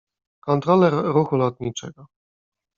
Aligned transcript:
Kontroler 0.39 0.93
ruchu 1.13 1.35
lotniczego. 1.37 2.05